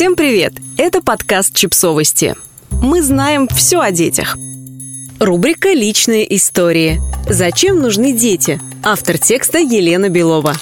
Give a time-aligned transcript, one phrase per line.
[0.00, 0.54] Всем привет!
[0.78, 2.34] Это подкаст «Чипсовости».
[2.70, 4.38] Мы знаем все о детях.
[5.18, 7.02] Рубрика «Личные истории».
[7.28, 8.58] Зачем нужны дети?
[8.82, 10.54] Автор текста Елена Белова.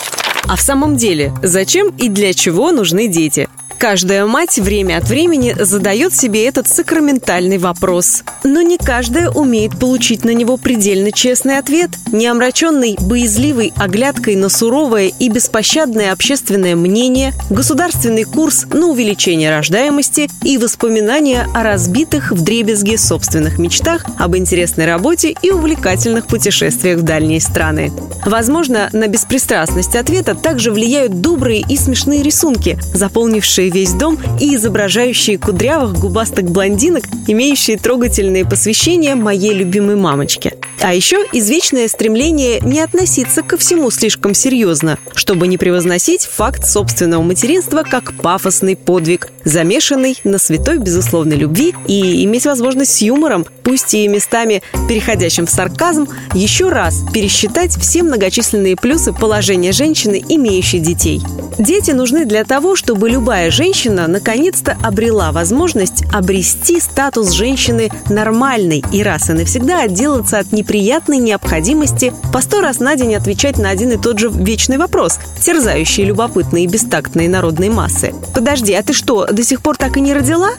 [0.49, 3.49] А в самом деле, зачем и для чего нужны дети?
[3.79, 8.25] Каждая мать время от времени задает себе этот сакраментальный вопрос.
[8.43, 14.49] Но не каждая умеет получить на него предельно честный ответ, не омраченный боязливой оглядкой на
[14.49, 22.43] суровое и беспощадное общественное мнение, государственный курс на увеличение рождаемости и воспоминания о разбитых в
[22.43, 27.93] дребезге собственных мечтах об интересной работе и увлекательных путешествиях в дальние страны.
[28.27, 35.39] Возможно, на беспристрастность ответа также влияют добрые и смешные рисунки, заполнившие весь дом и изображающие
[35.39, 40.55] кудрявых губастых блондинок, имеющие трогательные посвящения моей любимой мамочке.
[40.81, 47.23] А еще извечное стремление не относиться ко всему слишком серьезно, чтобы не превозносить факт собственного
[47.23, 53.93] материнства как пафосный подвиг, замешанный на святой безусловной любви и иметь возможность с юмором, пусть
[53.95, 61.21] и местами переходящим в сарказм, еще раз пересчитать все многочисленные плюсы положения женщины, имеющей детей.
[61.59, 69.03] Дети нужны для того, чтобы любая женщина наконец-то обрела возможность обрести статус женщины нормальной и
[69.03, 73.93] раз и навсегда отделаться от неприятной необходимости по сто раз на день отвечать на один
[73.93, 78.15] и тот же вечный вопрос, терзающий любопытные и бестактные народные массы.
[78.35, 80.51] «Подожди, а ты что, до сих пор так и не родила?»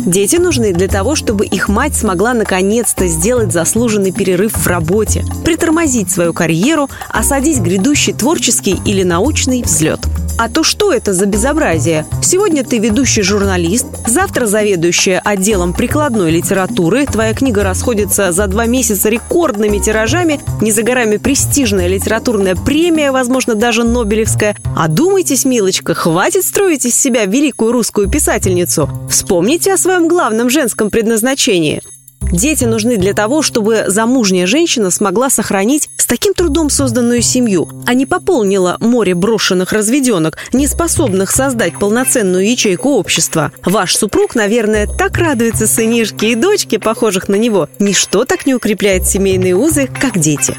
[0.00, 6.10] Дети нужны для того, чтобы их мать смогла наконец-то сделать заслуженный перерыв в работе, притормозить
[6.10, 10.00] свою карьеру, осадить грядущий творческий или научный взлет.
[10.38, 12.06] А то что это за безобразие?
[12.22, 19.08] Сегодня ты ведущий журналист, завтра заведующая отделом прикладной литературы, твоя книга расходится за два месяца
[19.08, 24.56] рекордными тиражами, не за горами престижная литературная премия, возможно, даже Нобелевская.
[24.76, 28.88] Одумайтесь, милочка, хватит строить из себя великую русскую писательницу.
[29.10, 31.82] Вспомните о своем главном женском предназначении–
[32.32, 37.94] Дети нужны для того, чтобы замужняя женщина смогла сохранить с таким трудом созданную семью, а
[37.94, 43.52] не пополнила море брошенных разведенок, не способных создать полноценную ячейку общества.
[43.64, 47.68] Ваш супруг, наверное, так радуется сынишке и дочке, похожих на него.
[47.78, 50.54] Ничто так не укрепляет семейные узы, как дети.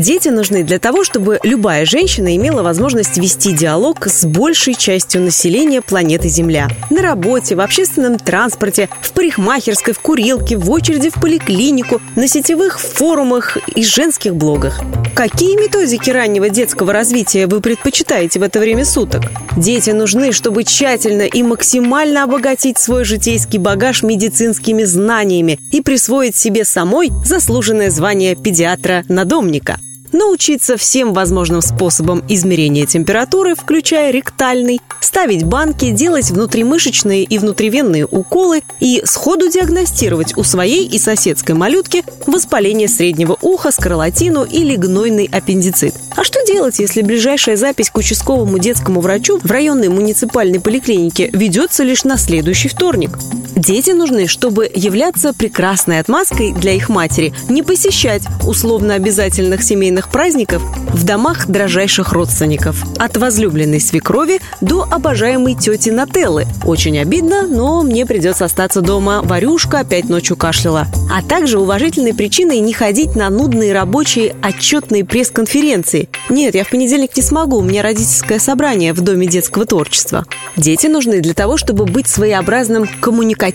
[0.00, 5.82] Дети нужны для того, чтобы любая женщина имела возможность вести диалог с большей частью населения
[5.82, 6.68] планеты Земля.
[6.88, 12.80] На работе, в общественном транспорте, в парикмахерской, в курилке, в очереди в поликлинику, на сетевых
[12.80, 14.80] форумах и женских блогах.
[15.14, 19.24] Какие методики раннего детского развития вы предпочитаете в это время суток?
[19.54, 26.64] Дети нужны, чтобы тщательно и максимально обогатить свой житейский багаж медицинскими знаниями и присвоить себе
[26.64, 29.78] самой заслуженное звание педиатра-надомника
[30.12, 38.62] научиться всем возможным способам измерения температуры, включая ректальный, ставить банки, делать внутримышечные и внутривенные уколы
[38.80, 45.94] и сходу диагностировать у своей и соседской малютки воспаление среднего уха, скарлатину или гнойный аппендицит.
[46.16, 51.82] А что делать, если ближайшая запись к участковому детскому врачу в районной муниципальной поликлинике ведется
[51.82, 53.18] лишь на следующий вторник?
[53.60, 60.62] Дети нужны, чтобы являться прекрасной отмазкой для их матери, не посещать условно обязательных семейных праздников
[60.94, 62.82] в домах дрожайших родственников.
[62.96, 66.46] От возлюбленной свекрови до обожаемой тети Нателлы.
[66.64, 69.20] Очень обидно, но мне придется остаться дома.
[69.22, 70.86] Варюшка опять ночью кашляла.
[71.12, 76.08] А также уважительной причиной не ходить на нудные рабочие отчетные пресс-конференции.
[76.30, 80.24] Нет, я в понедельник не смогу, у меня родительское собрание в Доме детского творчества.
[80.56, 83.49] Дети нужны для того, чтобы быть своеобразным коммуникативным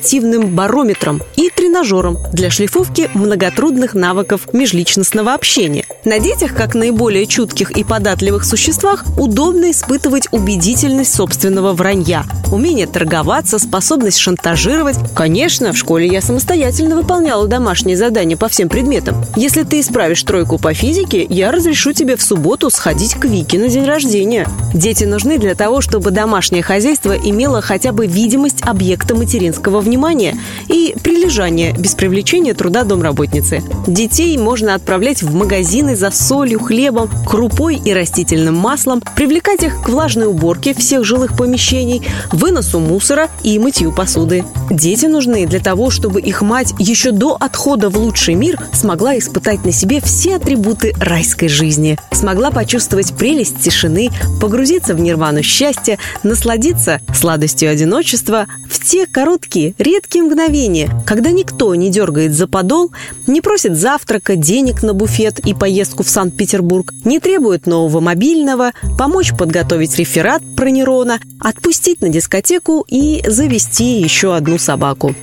[0.54, 5.86] барометром и тренажером для шлифовки многотрудных навыков межличностного общения.
[6.06, 13.58] На детях, как наиболее чутких и податливых существах, удобно испытывать убедительность собственного вранья, умение торговаться,
[13.60, 14.98] способность шантажировать.
[15.16, 19.24] Конечно, в школе я самостоятельно выполняла домашние задания по всем предметам.
[19.36, 23.68] Если ты исправишь тройку по физике, я разрешу тебе в субботу сходить к Вике на
[23.68, 24.48] день рождения.
[24.74, 30.38] Дети нужны для того, чтобы домашнее хозяйство имело хотя бы видимость объекта материнского внимания
[30.68, 33.64] и прилежания без привлечения труда домработницы.
[33.88, 39.90] Детей можно отправлять в магазины за солью, хлебом, крупой и растительным маслом, привлекать их к
[39.90, 42.02] влажной уборке всех жилых помещений,
[42.32, 44.44] выносу мусора и мытью посуды.
[44.70, 49.64] Дети нужны для того, чтобы их мать еще до отхода в лучший мир смогла испытать
[49.64, 54.10] на себе все атрибуты райской жизни, смогла почувствовать прелесть тишины,
[54.42, 61.90] погрузиться в нирвану счастья, насладиться сладостью одиночества в те короткие, редкие мгновения, когда никто не
[61.90, 62.92] дергает за подол,
[63.28, 69.34] не просит завтрака, денег на буфет и поездку в Санкт-Петербург, не требует нового мобильного, помочь
[69.38, 75.16] подготовить реферат про Нерона, отпустить на дискотеку и завести еще одну собаку.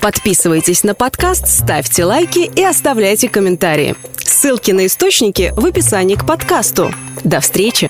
[0.00, 3.96] Подписывайтесь на подкаст, ставьте лайки и оставляйте комментарии.
[4.18, 6.92] Ссылки на источники в описании к подкасту.
[7.24, 7.85] До встречи!